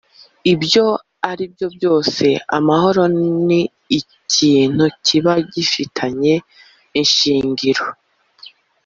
[0.53, 0.85] Ibyo
[1.29, 2.25] aribyo byose
[2.57, 3.01] amahoro
[3.47, 3.61] ni
[3.99, 6.33] ikintu kiba gifitanye
[7.03, 7.85] ishingiro